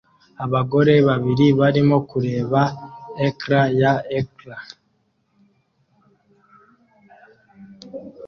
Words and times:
Abagore 0.45 0.93
babiri 1.07 1.47
barimo 1.59 1.97
kureba 2.09 2.61
ecran 3.27 3.65
ya 3.79 3.93
ecran 4.19 4.63